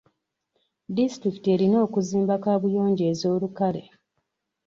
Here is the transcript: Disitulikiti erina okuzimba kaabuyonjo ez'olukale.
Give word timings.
Disitulikiti 0.95 1.47
erina 1.55 1.77
okuzimba 1.85 2.35
kaabuyonjo 2.43 3.03
ez'olukale. 3.11 3.83